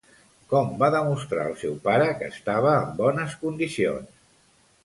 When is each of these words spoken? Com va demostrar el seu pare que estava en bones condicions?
Com 0.53 0.71
va 0.83 0.87
demostrar 0.95 1.43
el 1.51 1.53
seu 1.63 1.77
pare 1.85 2.09
que 2.21 2.31
estava 2.39 2.75
en 2.81 2.91
bones 3.05 3.37
condicions? 3.45 4.21